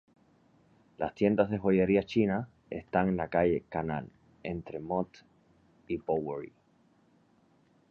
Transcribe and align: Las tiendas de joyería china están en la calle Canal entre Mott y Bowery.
Las 0.97 1.13
tiendas 1.13 1.51
de 1.51 1.59
joyería 1.59 2.01
china 2.01 2.49
están 2.71 3.07
en 3.09 3.17
la 3.17 3.27
calle 3.27 3.65
Canal 3.69 4.09
entre 4.41 4.79
Mott 4.79 5.17
y 5.87 5.97
Bowery. 5.97 6.51